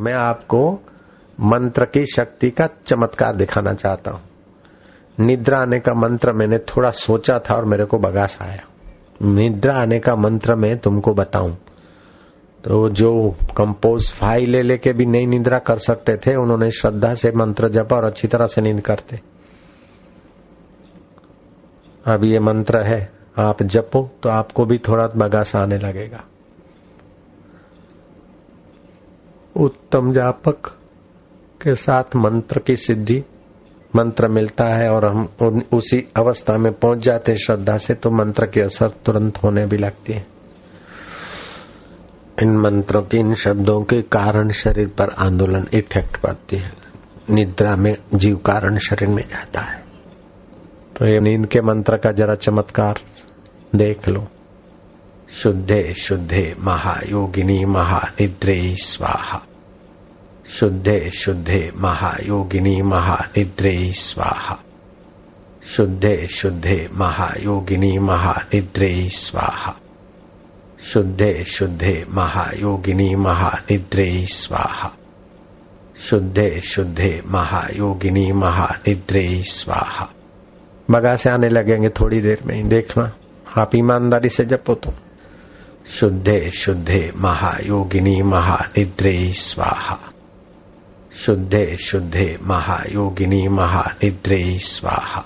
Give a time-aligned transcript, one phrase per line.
[0.00, 0.80] मैं आपको
[1.40, 4.20] मंत्र की शक्ति का चमत्कार दिखाना चाहता हूँ।
[5.18, 8.62] निद्रा आने का मंत्र मैंने थोड़ा सोचा था और मेरे को बगास आया।
[9.22, 11.56] निद्रा आने का मंत्र मैं तुमको बताऊँ।
[12.64, 17.32] तो जो कंपोज फ़ाइल ले लेके भी नई निद्रा कर सकते थे, उन्होंने श्रद्धा से
[17.32, 19.20] मंत्र जपा और अच्छी तरह से नींद करते।
[22.06, 26.24] अब ये मंत्र है, आप जपो तो आपको भी थोड़ा बगास आने लगेगा।
[29.56, 30.66] उत्तम जापक
[31.62, 33.24] के साथ मंत्र की सिद्धि,
[33.96, 35.28] मंत्र मिलता है और हम
[35.72, 40.12] उसी अवस्था में पहुँच जाते श्रद्धा से तो मंत्र के असर तुरंत होने भी लगती
[40.12, 40.26] है।
[42.42, 46.72] इन मंत्रों के, इन शब्दों के कारण शरीर पर आंदोलन इफ़ेक्ट पड़ती है।
[47.30, 49.84] निद्रा में, जीव कारण शरीर में जाता है।
[50.96, 53.00] तो ये नींद के मंत्र का जरा चमत्कार
[53.74, 54.26] देख लो।
[55.42, 59.46] शुद्धे शुद्धे महायोगिनी महानिद्रे स्वाहा।
[60.48, 64.58] शुद्धे शुद्धे महायोगिनी महानिद्रे स्वाहा।
[65.76, 69.80] शुद्धे शुद्धे महायोगिनी महानिद्रे स्वाहा।
[70.92, 74.96] शुद्धे शुद्धे महायोगिनी महानिद्रे स्वाहा।
[76.00, 80.14] शुद्धे शुद्धे महायोगिनी महानिद्रे स्वाहा।
[80.90, 83.12] बगा से आने लगेंगे थोड़ी देर में देखना।
[83.58, 84.94] आप ईमानदारी से जपो तो
[85.88, 90.12] शुद्धे शुद्धे महायोगिनी महानिद्रे स्वाहा।
[91.16, 95.24] शुद्धे शुद्धे महायोगिनी महानिद्रे स्वाहा।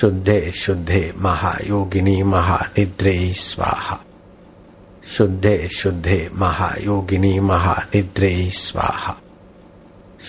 [0.00, 4.04] शुद्धे शुद्धे महायोगिनी महानिद्रे स्वाहा।
[5.16, 9.20] शुद्धे शुद्धे महायोगिनी महानिद्रे स्वाहा।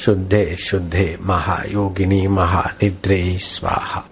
[0.05, 4.05] शुद्धे शुद्धे महायोगिनी महानिद्रे स्वाहा।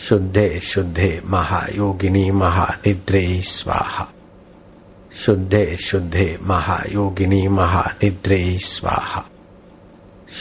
[0.00, 4.12] शुद्धे शुद्धे, महायोगिनी, महानिद्रे, स्वाहा।
[5.14, 9.24] शुद्धे शुद्धे, महायोगिनी, महानिद्रे, स्वाहा।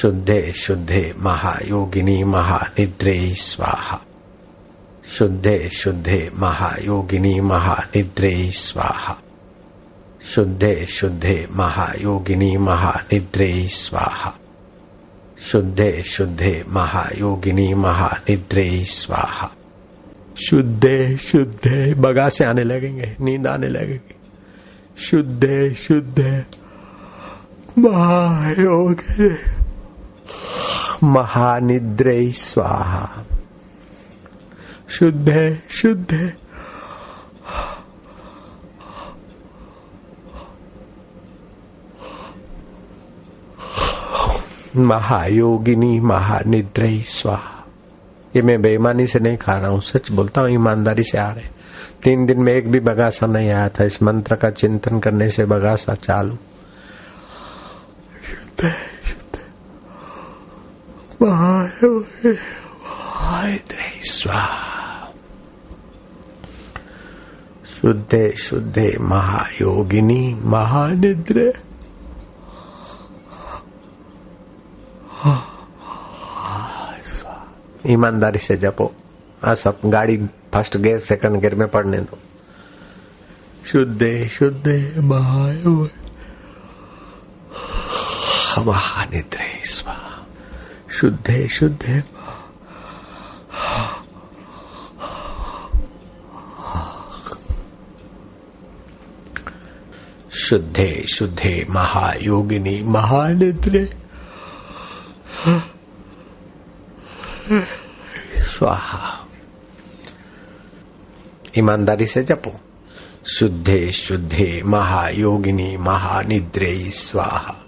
[0.01, 4.05] शुद्धे शुद्धे, महायोगिनी, महानिद्रे, स्वाहा।
[5.07, 9.21] शुद्धे शुद्धे, महायोगिनी, महानिद्रे, स्वाहा।
[10.23, 14.39] शुद्धे शुद्धे, महायोगिनी, महानिद्रे, स्वाहा।
[15.51, 19.51] शुद्धे शुद्धे महायोगिनी महानिद्रे स्वाहा।
[20.49, 24.15] शुद्धे शुद्धे बगा से आने लगेंगे नींद आने लगेगी।
[24.97, 26.45] शुद्धे शुद्धे
[27.81, 29.37] महायोगिनी
[31.03, 33.09] महानिद्रे स्वाहा।
[34.89, 36.33] शुद्धे शुद्धे
[44.77, 47.63] महायोगिनी महानिद्र स्वाहा।
[48.35, 51.47] ये मैं बेईमानी से नहीं खा रहा हूँ सच बोलता हूँ ईमानदारी से आ रहे
[52.03, 55.45] तीन दिन में एक भी बगासा नहीं आया था इस मंत्र का चिंतन करने से
[55.45, 56.37] बगासा चालू।
[58.27, 58.73] शुद्ध
[59.07, 59.39] शुद्ध
[61.21, 65.11] महायोगिनी महानिद्र स्वाहा
[67.81, 71.53] शुद्धे शुद्धे महायोगिनी महानिद्रे
[77.87, 78.93] ईमानदारी से जपो।
[79.45, 80.17] आ सब गाड़ी
[80.53, 82.17] फ़र्स्ट गियर सेकंड गियर में पढ़ने दो।
[83.71, 84.99] शुद्धे शुद्धे
[88.65, 90.25] महानिद्रे, स्वा।
[90.91, 92.03] शुद्धे शुद्धे
[100.35, 103.85] शुद्धे शुद्धे, महायोगिनी, महानिद्रे।
[108.55, 109.27] स्वाहा।
[111.57, 112.59] ईमानदारी से जपो।
[113.27, 117.65] शुद्धे शुद्धे महायोगिनी महानिद्रे स्वाहा।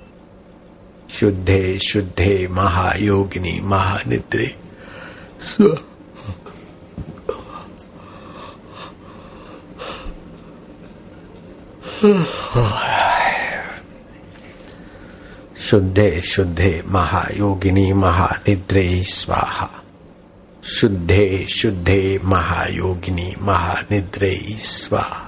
[1.10, 4.56] शुद्धे शुद्धे महायोगिनी महानिद्रे
[15.60, 19.84] शुद्धे शुद्धे महायोगिनी महानिद्रे स्वाहा।
[20.68, 25.24] शुद्धे शुद्धे महायोगिनी, महानिद्रे स्वाहा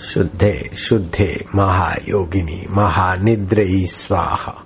[0.00, 4.64] शुद्धे शुद्धे महायोगिनी, महानिद्रे स्वाहा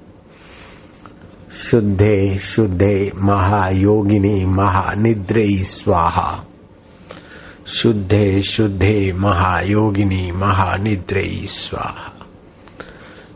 [1.52, 6.44] शुद्धे शुद्धे महायोगिनी, महानिद्रे स्वाहा
[7.68, 12.12] शुद्धे शुद्धे महायोगिनी महानिद्रे स्वाहा।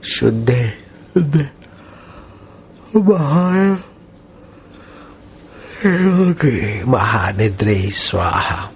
[0.04, 0.70] शुद्धे
[5.84, 8.70] शुद्धे महानिद्रे स्वाहा।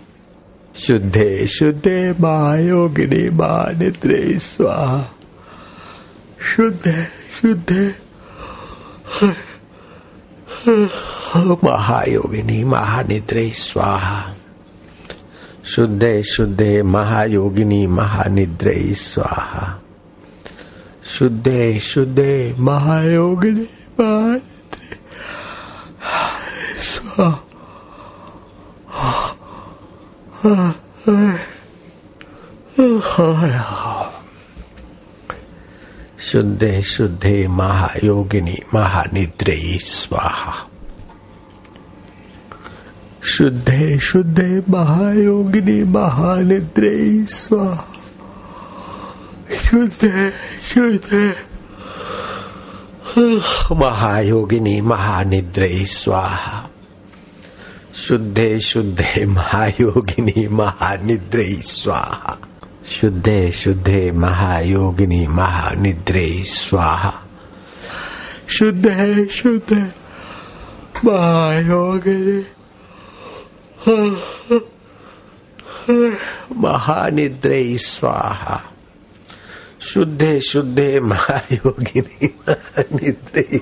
[0.77, 5.05] शुद्धे शुद्धे महायोगिनी महानिद्रे स्वाहा।
[6.57, 7.05] शुद्धे
[7.41, 7.95] शुद्धे
[11.65, 14.33] महायोगिनी महानिद्रे स्वाहा।
[15.65, 19.81] शुद्धे शुद्धे महायोगिनी महानिद्रे स्वाहा।
[21.05, 23.69] शुद्धे शुद्धे महायोगिनी
[24.01, 24.41] महानिद्रे
[26.79, 27.41] स्वाहा।
[36.21, 40.69] शुद्धे शुद्धे महायोगिनी महानिद्रे स्वाहा।
[43.35, 47.93] शुद्धे शुद्धे महायोगिनी, महानिद्रे, स्वाहा।
[49.57, 50.31] शुद्धे
[50.65, 51.35] शुद्धे।
[53.73, 56.69] महायोगिनी, महानिद्रे, स्वाहा।
[57.95, 62.39] शुद्धे शुद्धे महायोगिनी, महानिद्रे, स्वाहा।
[62.89, 67.15] शुद्धे शुद्धे महायोगिनी, महानिद्रे, स्वाहा।
[68.49, 69.83] शुद्धे शुद्धे
[71.05, 72.47] महायोगिनी
[76.57, 78.63] महानिद्रे स्वाहा।
[79.81, 83.61] शुद्धे शुद्धे महायोगिनी, महानिद्रे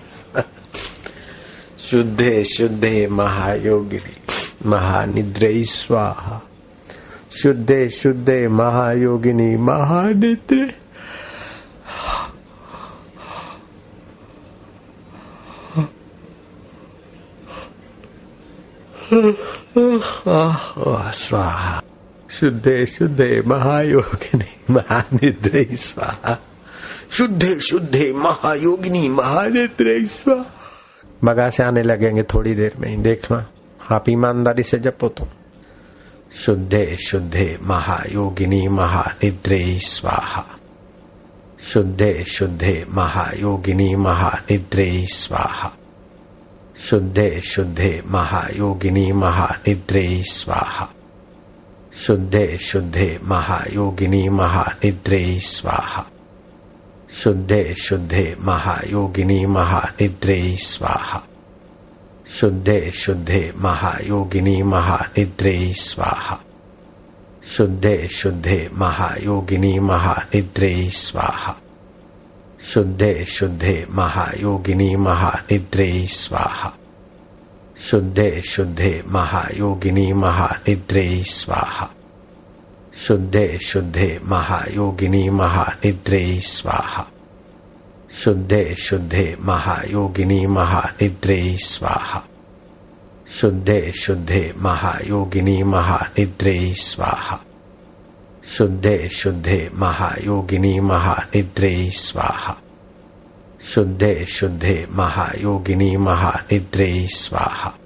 [1.78, 4.16] शुद्धे शुद्धे महायोगिनी,
[4.66, 6.42] महानिद्रे स्वाहा।
[7.42, 10.82] शुद्धे शुद्धे महायोगिनी, महानिद्रे।
[21.14, 21.81] स्वाहा
[22.40, 26.38] शुद्धे शुद्धे महायोगिनी महानिद्रे स्वाहा
[27.16, 30.60] शुद्धे शुद्धे महायोगिनी महानिद्रे स्वाहा
[31.25, 33.44] बगा से आने लगेंगे थोड़ी देर में ही देखना
[33.93, 35.28] आप ईमानदारी से जपो तुम
[36.44, 40.44] शुद्धे शुद्धे महायोगिनी महानिद्रे स्वाहा
[41.72, 45.72] शुद्धे शुद्धे महायोगिनी महानिद्रे स्वाहा
[46.80, 50.88] शुद्धे शुद्धे महायोगिनी महानिद्रे, स्वाहा।
[52.06, 56.06] शुद्धे शुद्धे महायोगिनी महानिद्रे, स्वाहा।
[57.12, 61.28] शुद्धे शुद्धे महायोगिनी महानिद्रे, स्वाहा।
[62.40, 66.40] शुद्धे शुद्धे महायोगिनी महानिद्रे, स्वाहा।
[67.44, 71.60] शुद्धे शुद्धे महायोगिनी महानिद्रे, स्वाहा।
[72.64, 76.79] शुद्धे शुद्धे महायोगिनी महानिद्रे स्वाहा।
[77.81, 81.91] शुद्धे शुद्धे महायोगिनी महानिद्रे स्वाहा।
[82.97, 87.06] शुद्धे शुद्धे महायोगिनी महानिद्रे स्वाहा।
[88.25, 92.29] शुद्धे शुद्धे महायोगिनी महानिद्रे स्वाहा।
[93.31, 97.44] शुद्धे शुद्धे महायोगिनी महानिद्रे स्वाहा।
[98.48, 102.56] शुद्धे शुद्धे महायोगिनी महानिद्रे स्वाहा।
[103.64, 107.78] शुद्धे शुद्धे महायोगिनी महानिद्रे स्वाहा।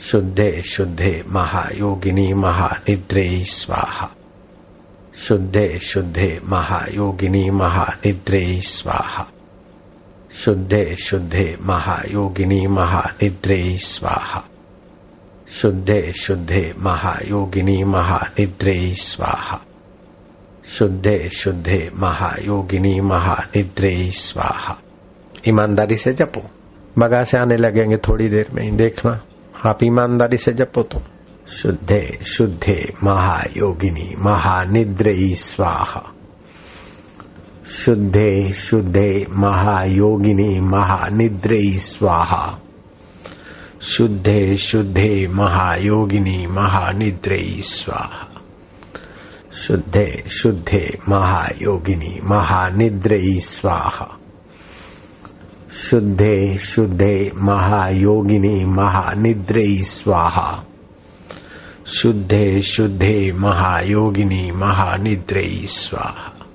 [0.00, 4.16] शुद्धे शुद्धे महायोगिनी महानिद्रे स्वाहा।
[5.16, 9.32] शुद्धे शुद्धे महायोगिनी महानिद्रे स्वाहा।
[10.44, 14.44] शुद्धे शुद्धे महायोगिनी महानिद्रे स्वाहा।
[15.60, 19.60] शुद्धे शुद्धे महायोगिनी महानिद्रे स्वाहा।
[20.78, 24.82] शुद्धे शुद्धे महायोगिनी महानिद्रे स्वाहा।
[25.48, 26.50] ईमानदारी से जपो।
[26.98, 29.20] बगा से आने लगेंगे थोड़ी देर में ही, देखना।
[29.66, 31.02] आप ईमानदारी से जपो तुम
[31.48, 36.14] शुद्धे शुद्धे महायोगिनी महानिद्रे स्वाहा।
[37.66, 42.58] शुद्धे शुद्धे महायोगिनी महानिद्रे स्वाहा।
[43.82, 48.28] शुद्धे शुद्धे महायोगिनी महानिद्रे स्वाहा।
[49.52, 54.18] शुद्धे शुद्धे महायोगिनी महानिद्रे स्वाहा।
[55.72, 60.64] शुद्धे शुद्धे महायोगिनी महानिद्रे स्वाहा।
[61.86, 66.46] शुद्धे शुद्धे महायोगिनी महानिद्रे स्वाहा।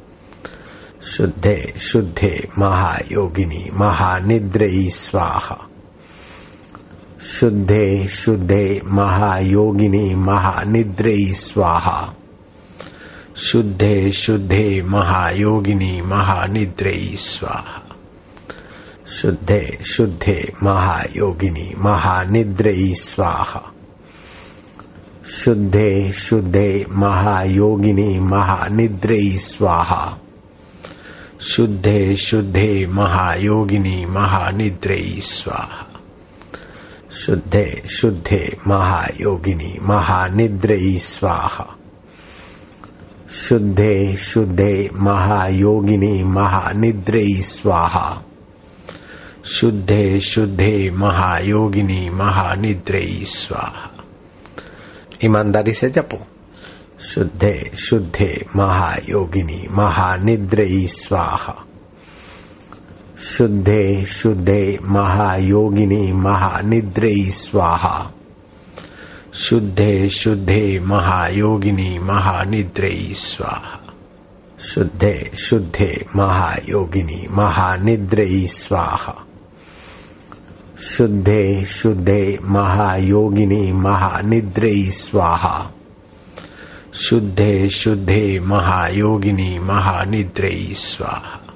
[1.04, 5.70] शुद्धे शुद्धे महायोगिनी महानिद्रे स्वाहा।
[7.22, 12.14] शुद्धे शुद्धे महायोगिनी महानिद्रे स्वाहा।
[13.38, 17.84] शुद्धे शुद्धे महायोगिनी महानिद्रे स्वाहा।
[19.08, 23.72] शुद्धे शुद्धे महायोगिनी महानिद्रे स्वाहा।
[25.30, 30.18] शुद्धे शुद्धे महायोगिनी महानिद्रे स्वाहा।
[31.42, 35.97] शुद्धे शुद्धे महायोगिनी महानिद्रे स्वाहा।
[37.12, 41.78] शुद्धे शुद्धे महायोगिनी, महानिद्रयी स्वाहा।
[43.32, 48.22] शुद्धे शुद्धे महायोगिनी, महानिद्रयी स्वाहा।
[49.46, 53.92] शुद्धे शुद्धे महायोगिनी, महानिद्रयी स्वाहा।
[55.26, 56.28] ईमानदारी से जपो।
[57.02, 61.66] शुद्धे शुद्धे महायोगिनी, महानिद्रयी स्वाहा।
[63.22, 68.12] शुद्धे शुद्धे महायोगिनी महानिद्रयी स्वाहा।
[69.34, 73.80] शुद्धे शुद्धे महायोगिनी महानिद्रयी स्वाहा।
[74.60, 79.26] शुद्धे शुद्धे महायोगिनी महानिद्रयी स्वाहा।
[80.80, 85.72] शुद्धे शुद्धे महायोगिनी महानिद्रयी स्वाहा।
[86.94, 91.47] शुद्धे शुद्धे महायोगिनी महानिद्रयी स्वाहा।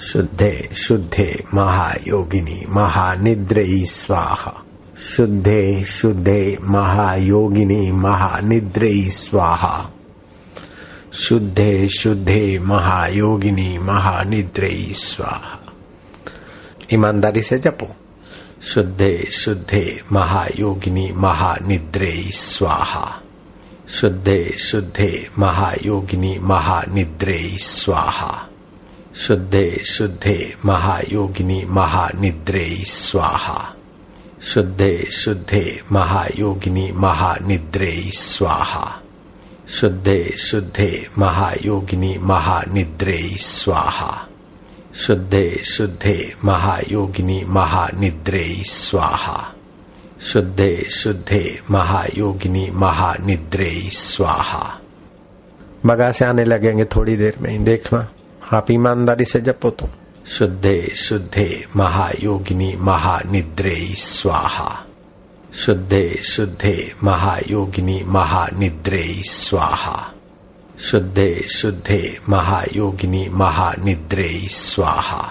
[0.00, 4.64] शुद्धे शुद्धे महायोगिनी, महानिद्रयी स्वाहा।
[4.98, 9.90] शुद्धे शुद्धे महायोगिनी, महानिद्रयी स्वाहा।
[11.12, 15.72] शुद्धे शुद्धे महायोगिनी, महानिद्रयी स्वाहा।
[16.94, 17.96] ईमानदारी से जपो।
[18.62, 23.22] शुद्धे शुद्धे महायोगिनी, महानिद्रयी स्वाहा।
[23.88, 28.46] शुद्धे शुद्धे महायोगिनी, महानिद्रयी स्वाहा।
[29.16, 33.74] शुद्धे शुद्धे महायोगिनी महानिद्रे स्वाहा।
[34.42, 39.02] शुद्धे शुद्धे महायोगिनी महानिद्रे स्वाहा।
[39.68, 44.28] शुद्धे शुद्धे महायोगिनी महानिद्रे स्वाहा।
[44.94, 49.54] शुद्धे शुद्धे महायोगिनी महानिद्रे स्वाहा।
[50.20, 54.80] शुद्धे शुद्धे महायोगिनी महानिद्रे स्वाहा।
[55.86, 58.08] बगा से आने लगेंगे थोड़ी देर में देखना
[58.54, 59.88] आप ईमानदारी से जपो तो
[60.36, 64.70] शुद्धे शुद्धे महायोगिनी महानिद्रयी स्वाहा
[65.64, 69.94] शुद्धे शुद्धे महायोगिनी महानिद्रयी स्वाहा
[70.88, 75.22] शुद्धे शुद्धे महायोगिनी महानिद्रयी स्वाहा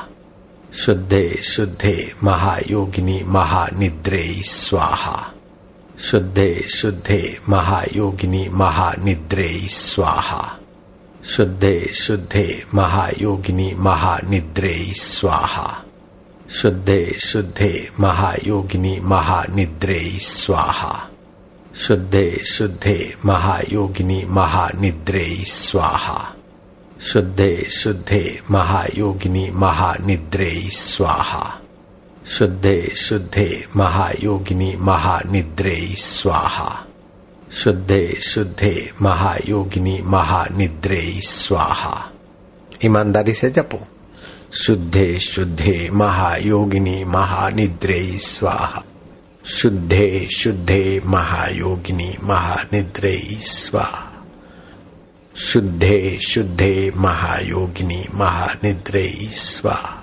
[0.84, 5.18] शुद्धे शुद्धे महायोगिनी महानिद्रयी स्वाहा
[6.10, 10.42] शुद्धे शुद्धे महायोगिनी महानिद्रयी स्वाहा
[11.26, 15.84] शुद्धे शुद्धे महायोगिनी महानिद्रे स्वाहा।
[16.50, 21.10] शुद्धे शुद्धे महायोगिनी महानिद्रयी स्वाहा।
[21.76, 26.36] शुद्धे शुद्धे महायोगिनी महानिद्रे स्वाहा।
[27.02, 31.60] शुद्धे शुद्धे महायोगिनी महानिद्रयी स्वाहा।
[32.28, 36.86] शुद्धे शुद्धे महायोगिनी महानिद्रयी स्वाहा।
[37.54, 42.12] शुद्धे शुद्धे, महायोगिनी, महानिद्रे, स्वाहा।
[42.86, 43.88] ईमानदारी से जपो।
[44.54, 48.84] शुद्धे शुद्धे, महायोगिनी, महानिद्रे, स्वाहा।
[49.46, 54.26] शुद्धे शुद्धे, महायोगिनी, महानिद्रे, स्वाहा।
[55.36, 59.96] शुद्धे शुद्धे, महायोगिनी, महानिद्रे, स्वाहा।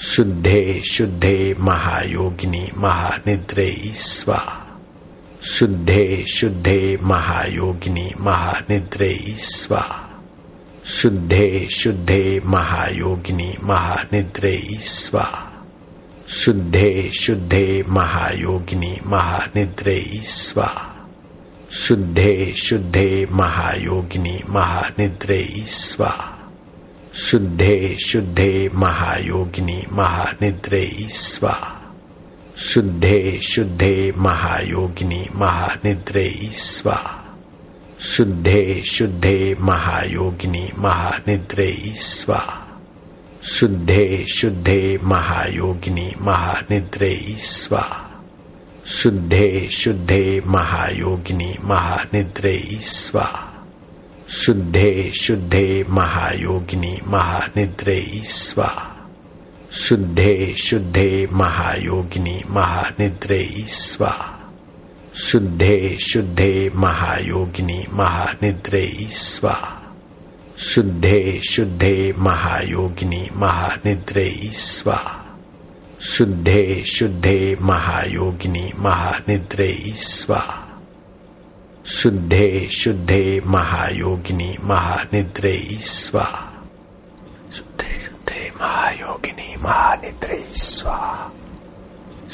[0.00, 4.63] शुद्धे शुद्धे, महायोगिनी महानिद्रयी स्वाहा।
[5.46, 10.22] शुद्धे शुद्धे महायोगिनी, महानिद्रयी स्वाहा
[10.84, 15.66] शुद्धे शुद्धे महायोगिनी, महानिद्रयी स्वाहा
[16.28, 21.08] शुद्धे शुद्धे महायोगिनी, महानिद्रयी स्वाहा
[21.72, 26.50] शुद्धे शुद्धे महायोगिनी, महानिद्रयी स्वाहा
[27.14, 31.83] शुद्धे शुद्धे महायोगिनी, महानिद्रयी स्वाहा
[32.58, 37.36] शुद्धे शुद्धे महायोगिनी, महानिद्रयी स्वाहा
[38.00, 42.80] शुद्धे शुद्धे महायोगिनी, महानिद्रयी स्वाहा
[43.42, 48.22] शुद्धे शुद्धे महायोगिनी, महानिद्रयी स्वाहा
[48.86, 53.66] शुद्धे शुद्धे महायोगिनी, महानिद्रयी स्वाहा
[54.28, 58.93] शुद्धे शुद्धे महायोगिनी, महानिद्रयी स्वाहा
[59.76, 64.52] शुद्धे शुद्धे महायोगिनी, महानिद्रयी स्वाहा
[65.14, 69.94] शुद्धे शुद्धे महायोगिनी, महानिद्रयी स्वाहा
[70.58, 75.38] शुद्धे शुद्धे महायोगिनी, महानिद्रयी स्वाहा
[76.00, 80.80] शुद्धे शुद्धे महायोगिनी, महानिद्रयी स्वाहा
[81.86, 86.43] शुद्धे शुद्धे महायोगिनी शुद्धे शुद्धे
[88.64, 91.24] महायोगिनी महानिद्रयी स्वाहा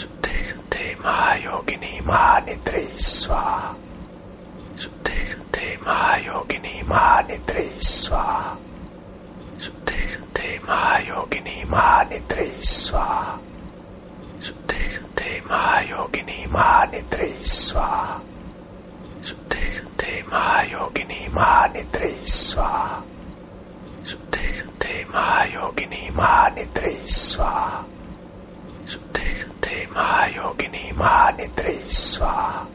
[0.01, 3.73] शुद्धे शुद्धे महायोगिनी महानिद्रयी स्वाहा
[4.83, 8.55] शुद्धे शुद्धे महायोगिनी महानिद्रयी स्वाहा
[9.65, 13.39] शुद्धे शुद्धे महायोगिनी महानिद्रयी स्वाहा
[14.47, 18.21] शुद्धे शुद्धे महायोगिनी महानिद्री स्वाहा
[19.29, 23.10] शुद्धे शुद्धे महायोगिनी महानिद्री स्वाहा
[24.07, 27.85] शुद्धे शुद्धे महायोगिनी, महानिद्री, स्वाहा।
[28.89, 32.67] शुद्धे शुद्धे महायोगिनी, महानिद्री, स्वाहा।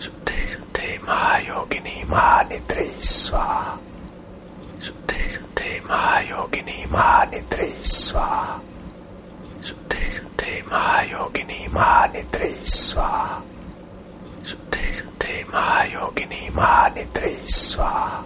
[0.00, 3.78] शुद्धे शुद्धे महायोगिनी, महानिद्री, स्वाहा।
[4.82, 8.60] शुद्धे शुद्धे महायोगिनी, महानिद्री, स्वाहा।
[9.64, 13.42] शुद्धे शुद्धे महायोगिनी, महानिद्री, स्वाहा।
[14.46, 18.24] शुद्धे शुद्धे महायोगिनी, महानिद्री, स्वाहा।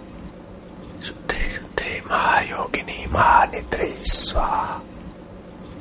[1.85, 4.77] शुद्धे महायोगिनी महानिद्री स्वाहा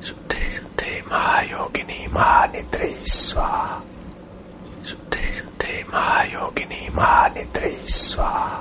[0.05, 3.79] शुद्धे शुद्धे महायोगिनी महानिद्री स्वाहा
[4.89, 8.61] शुद्धे शुद्धे महायोगिनी महानिद्री स्वाहा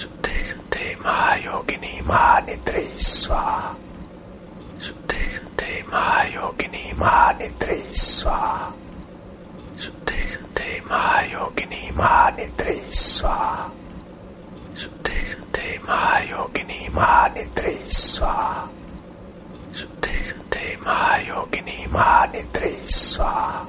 [0.00, 3.76] शुद्धे शुद्धे महायोगिनी महानिद्री स्वाहा
[4.86, 8.72] शुद्धे शुद्धे महायोगिनी महानिद्री स्वाहा
[9.84, 13.83] शुद्धे शुद्धे महायोगिनी महानिद्री स्वाहा
[15.30, 18.62] शुद्धे महायोगिनी महानिद्री स्वाहा
[19.78, 23.66] शुद्धे शुद्धे महायोगिनी महानिद्री स्वाहा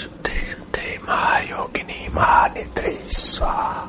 [0.00, 3.88] शुद्धे शुद्धे महायोगिनी महानिद्री स्वाहा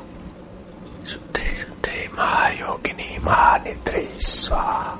[1.10, 4.98] शुद्धे शुद्धे महायोगिनी महानिद्री स्वाहा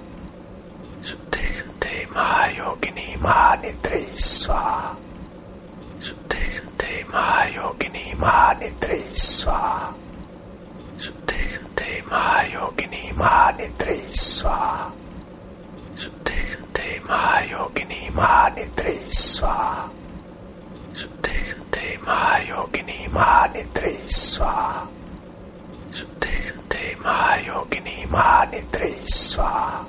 [1.09, 4.97] शुद्धे शुद्धे महायोगिनी महानिद्री स्वाहा
[6.09, 10.00] शुद्धे शुद्धे महायोगिनी महानिद्री स्वाहा
[11.41, 14.89] शुद्धे शुद्धे महायोगिनी महानिद्री स्वाहा
[15.99, 19.89] शुद्धे शुद्धे महायोगिनी महानिद्री स्वाहा
[21.01, 24.87] शुद्धे शुद्धे महायोगिनी महानिद्री स्वाहा
[25.99, 29.87] शुद्धे शुद्धे महायोगिनी महानिद्री स्वाहा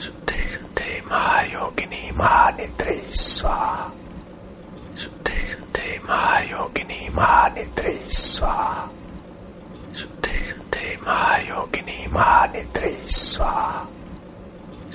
[0.00, 3.92] शुद्धे शुद्धे महायोगिनी महानिद्री स्वाहा
[4.96, 8.97] शुद्धे शुद्धे महायोगिनी महानिद्री स्वाहा
[10.78, 13.80] शुद्धे महायोगिनी महानिद्री स्वाहा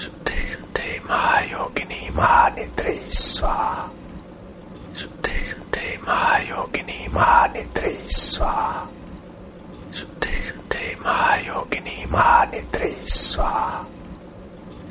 [0.02, 3.90] शुद्धे शुद्धे महायोगिनी महानिद्री स्वाहा
[5.00, 8.88] शुद्धे शुद्धे महायोगिनी महानिद्री स्वाहा
[9.98, 13.86] शुद्धे शुद्धे महायोगिनी महानिद्री स्वाहा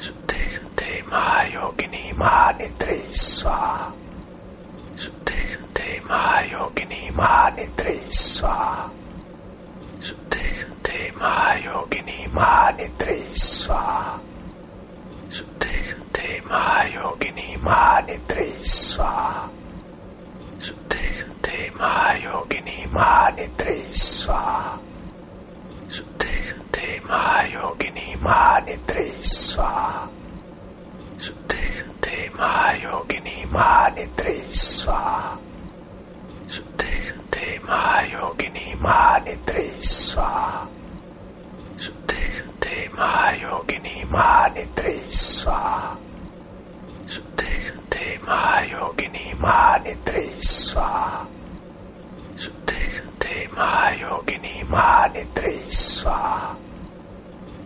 [0.04, 3.92] शुद्धे शुद्धे महायोगिनी महानिद्री स्वाहा
[4.98, 8.90] शुद्धे शुद्धे महायोगिनी महानिद्री स्वाहा
[10.92, 14.20] शुद्धे महायोगिनी महानिद्री स्वाहा।
[15.32, 19.50] शुद्धे शुद्धे महायोगिनी महानिद्री स्वाहा।
[20.62, 24.78] शुद्धे शुद्धे महायोगिनी महानिद्री स्वाहा।
[25.90, 30.08] शुद्धे शुद्धे महायोगिनी महानिद्री स्वाहा।
[31.20, 35.38] शुद्धे शुद्धे महायोगिनी महानिद्री स्वाहा।
[36.50, 37.58] शुद्धे शुद्धे
[39.82, 40.81] स्वाहा शुद्धे शुद्धे
[43.72, 45.96] महायोगिनी महानिद्री स्वाहा
[47.08, 51.24] शुद्धे शुद्धे महायोगिनी महानिद्री स्वाहा
[52.42, 56.52] शुद्धे शुद्धे महायोगिनी महानिद्री स्वाहा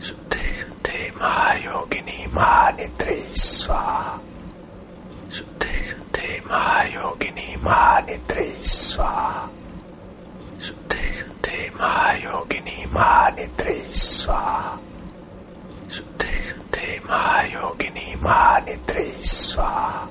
[0.06, 4.16] शुद्धे शुद्धे महायोगिनी महानिद्री स्वाहा
[5.32, 9.48] शुद्धे शुद्धे महायोगिनी महानिद्री स्वाहा
[10.66, 14.85] शुद्धे शुद्धे महायोगिनी महानिद्री स्वाहा शुद्धे
[17.10, 20.06] महायोगिनी महानिद्री स्वाहा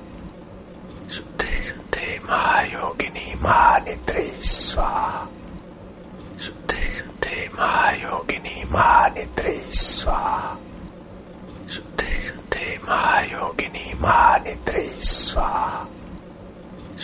[1.14, 5.26] शुद्धे शुद्धे महायोगिनी महानिद्री स्वाहा
[6.44, 10.56] शुद्धे शुद्धे महायोगिनी महानिद्री स्वाहा
[11.74, 15.86] शुद्धे शुद्धे महायोगिनी महानिद्री स्वाहा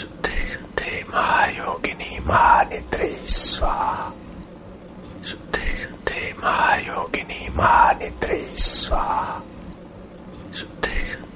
[0.01, 4.13] शुद्धे शुद्धे महायोगिनी महानिद्री स्वाहा
[5.29, 9.41] शुद्धे शुद्धे महायोगिनी महानिद्री स्वाहा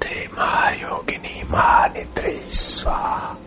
[0.07, 3.37] शुद्धे महायोगिनी महानिद्री स्वाहा।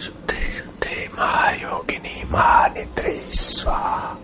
[0.00, 4.16] शुद्धे शुद्धे महायोगिनी महानिद्री स्वाहा।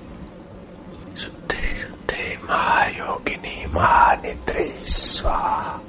[1.18, 5.80] शुद्धे शुद्धे महायोगिनी महानिद्री स्वाहा।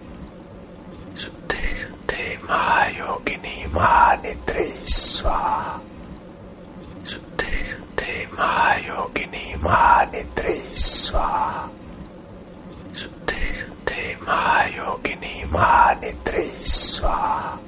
[1.17, 5.81] शुद्धे शुद्धे महायोगिनी महानिद्री स्वाहा।
[7.07, 11.69] शुद्धे शुद्धे महायोगिनी महानिद्री स्वाहा।
[13.35, 17.59] शुद्धे महायोगिनी महानिद्री स्वाहा।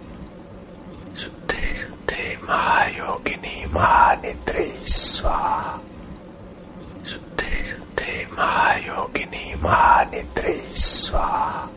[1.17, 5.79] शुद्धे शुद्धे महायोगिनी महानिद्री स्वाहा।
[7.05, 11.69] शुद्धे शुद्धे महायोगिनी महानिद्रे स्वाहा।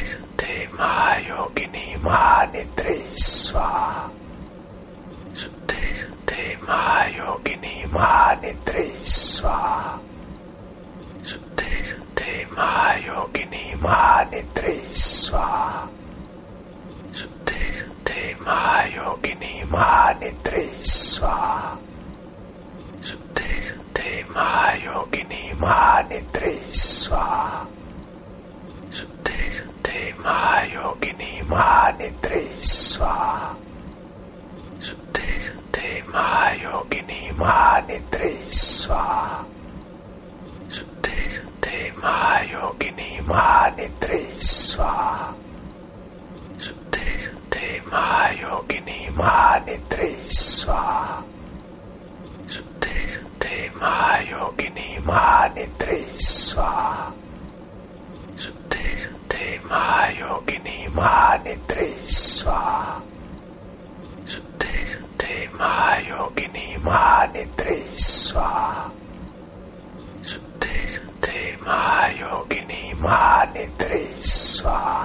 [6.61, 9.99] शुद्धे महायोगिनी महानिद्रे स्वाहा
[11.27, 15.89] शुद्धे शुद्धे महायोगिनी महानिद्रे स्वाहा
[17.21, 21.79] शुद्धे शुद्धे महायोगिनी महानिद्रे स्वाहा
[23.05, 27.65] शुद्धे शुद्धे महायोगिनी महानिद्रे स्वाहा
[28.93, 33.57] शुद्धे शुद्धे महायोगिनी महानिद्रे स्वाहा
[34.83, 39.45] शुद्धे शुद्धे महायोगिनी महानिद्रे स्वाहा
[40.75, 45.35] शुद्धे शुद्धे महायोगिनी महानिद्रे स्वाहा
[46.65, 51.23] शुद्धे शुद्धे महायोगिनी महानिद्रे स्वाहा
[52.55, 57.13] शुद्धे शुद्धे महायोगिनी महानिद्रे स्वाहा
[58.39, 63.10] शुद्धे शुद्धे महायोगिनी महानिद्रे स्वाहा
[65.31, 68.91] शुद्धे महायोगिनी महानिद्रे स्वाहा
[70.27, 75.05] शुद्धे शुद्धे महायोगिनी महानिद्रे स्वाहा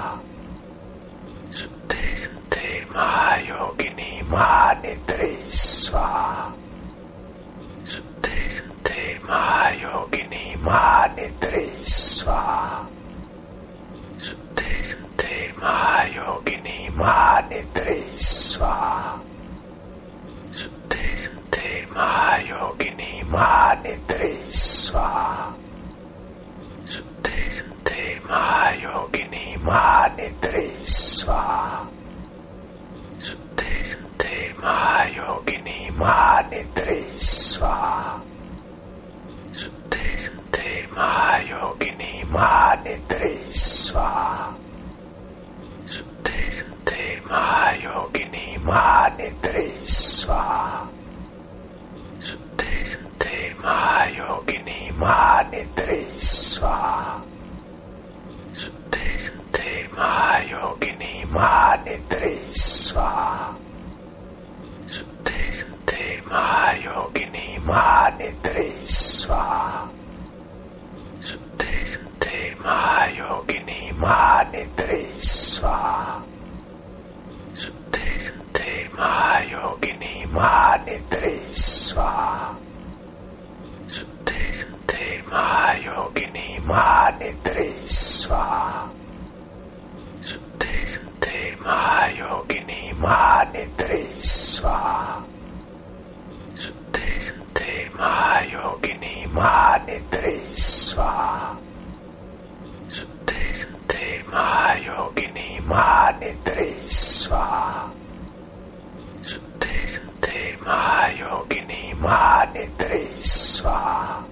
[1.59, 5.29] शुद्धे शुद्धे महायोगिनी महानिद्रे
[5.61, 6.49] स्वाहा
[7.93, 12.81] शुद्धे शुद्धे महायोगिनी महानिद्रे स्वाहा
[14.25, 19.34] शुद्धे शुद्धे महायोगिनी महानिद्रे स्वाहा
[21.65, 25.45] शुद्धे महायोगिनी महानिद्रे स्वाहा
[28.25, 31.87] महायोगिनी महानिद्रे स्वाहा
[34.59, 38.21] महायोगिनी महानिद्रे स्वाहा
[40.93, 44.53] महायोगिनी महानिद्रे स्वाहा
[47.31, 50.94] महायोगिनी महानिद्रे स्वाहा
[53.65, 57.05] महायोगिनी महानिद्रे स्वाहा
[58.61, 63.47] शुद्धे शुद्धे महायोगिनी महानिद्रे स्वाहा
[64.95, 69.79] शुद्धे शुद्धे महायोगिनी महानिद्रे स्वाहा
[71.29, 75.01] शुद्धे शुद्धे महायोगिनी महानिद्रे
[75.31, 76.13] स्वाहा
[77.63, 82.64] शुद्धे शुद्धे महायोगिनी महानिद्रे स्वाहा शुद्धे
[85.05, 88.91] शुद्धे महायोगिनी महानिद्रे स्वाहा।
[90.25, 95.25] शुद्धे शुद्धे महायोगिनी महानिद्रे स्वाहा।
[96.59, 101.57] शुद्धे शुद्धे महायोगिनी महानिद्रे स्वाहा।
[102.93, 107.91] शुद्धे शुद्धे महायोगिनी महानिद्रे स्वाहा।
[109.27, 114.23] शुद्धे शुद्धे महायोगिनी महानिद्रे स्वाहा।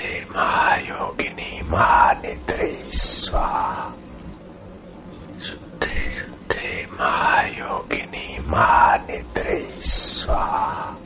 [0.00, 3.94] शुद्धे महायोगिनी महानिद्रे स्वाहा।
[5.42, 10.96] शुद्धे शुद्धे महायोगिनी महानिद्रे स्वाहा।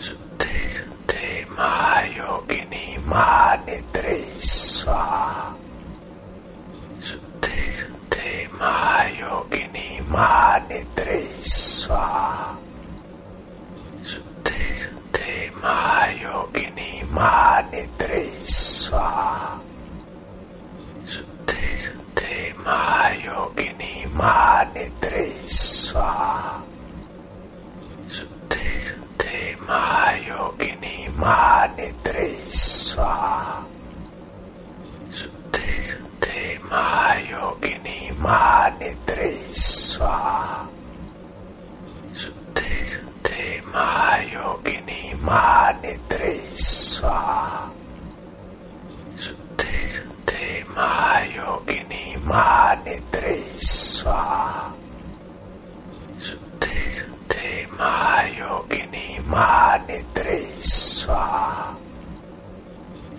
[0.00, 5.56] शुद्धे शुद्धे महायोगिनी महानिद्रे स्वाहा।
[7.02, 12.58] शुद्धे शुद्धे महायोगिनी महानिद्रे स्वाहा।
[14.06, 16.65] शुद्धे शुद्धे महायोगिनी
[17.16, 19.60] महानिद्रे स्वाहा
[21.12, 25.24] शुद्धे शुद्धे महायोगिनी महानिद्रे
[25.58, 26.34] स्वाहा
[28.16, 32.28] शुद्धे शुद्धे महायोगिनी महानिद्रे
[32.64, 33.64] स्वाहा
[35.12, 40.46] शुद्धे शुद्धे महायोगिनी महानिद्रे स्वाहा
[43.68, 46.85] महायोगिनी महानिद्रे स्वाहा
[49.20, 54.74] शुद्धे शुद्धे महायोगिनी महानिद्रे स्वाहा।
[56.22, 61.76] शुद्धे शुद्धे महायोगिनी महानिद्रे स्वाहा।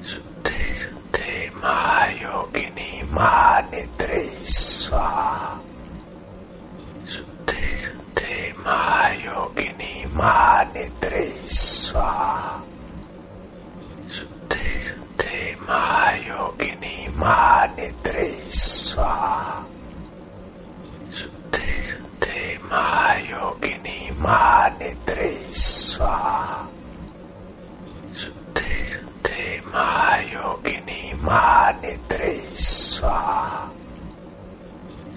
[0.06, 5.62] शुद्धे शुद्धे महायोगिनी महानिद्रे स्वाहा।
[7.08, 12.64] शुद्धे शुद्धे महायोगिनी महानिद्रे स्वाहा
[14.10, 18.28] शुद्धे शुद्धे महायोगिनी महानिद्रे
[21.18, 25.32] शुद्धे शुद्धे महायोगिनी महानिद्रे
[25.64, 26.38] स्वाहा
[28.22, 32.34] शुद्धे महायोगिनी महानिद्रे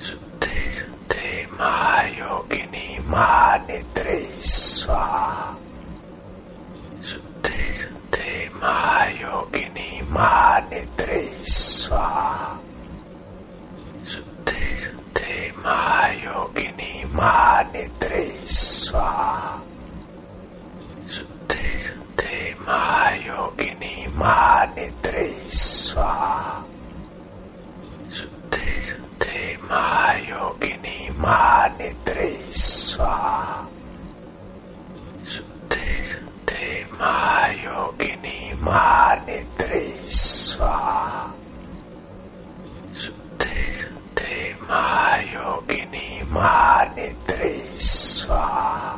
[0.03, 5.60] शुद्धे शुद्धे महायोगिनी महानिद्रे स्वाहा
[8.21, 12.59] शुद्धे महायोगिनी, महानिद्रे स्वाहा।
[14.09, 19.63] शुद्धे शुद्धे महायोगिनी, महानिद्रे स्वाहा।
[21.11, 26.65] शुद्धे शुद्धे महायोगिनी, महानिद्रे स्वाहा।
[28.13, 32.53] शुद्धे शुद्धे महायोगिनी, महानिद्रे
[37.01, 39.81] शुद्धे महायोगिनी महानिद्रे
[40.13, 41.33] स्वाहा
[42.95, 48.93] शुद्धे शुद्धे महायोगिनी महानिद्रे स्वाहा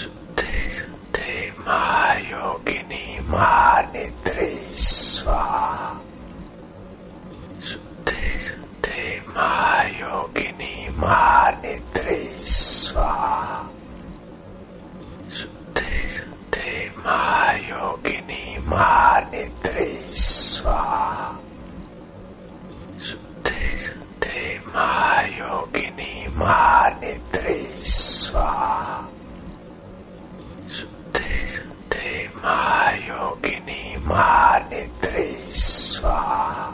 [0.00, 5.92] शुद्धे शुद्धे महायोगिनी महानिद्रे स्वाहा
[7.62, 9.20] शुद्धे शुद्धे
[11.00, 13.77] महानिद्रे स्वाहा शुद्धे
[16.58, 19.86] शुद्धे महायोगिनी महानिद्रे
[20.18, 21.28] स्वाहा
[23.08, 27.56] शुद्धे शुद्धे महायोगिनी महानिद्रे
[27.94, 28.98] स्वाहा
[30.78, 35.26] शुद्धे शुद्धे महायोगिनी महानिद्रे
[35.62, 36.66] स्वाहा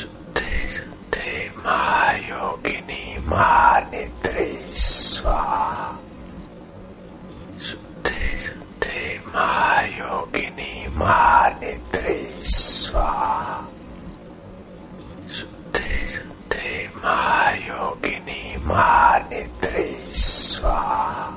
[0.00, 4.50] शुद्धे शुद्धे महायोगिनी महानिद्रे
[4.88, 5.98] स्वाहा
[7.60, 12.16] शुद्धे महायोगिनी महानिद्रे
[12.52, 13.58] स्वाहा
[15.36, 19.86] शुद्धे शुद्धे महायोगिनी महानिद्रे
[20.22, 21.28] स्वाहा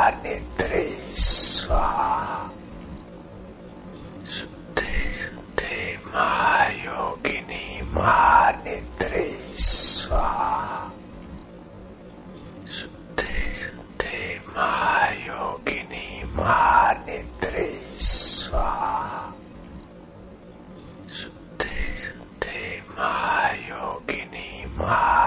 [24.87, 25.24] Ah.